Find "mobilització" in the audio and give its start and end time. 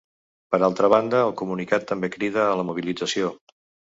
2.71-3.31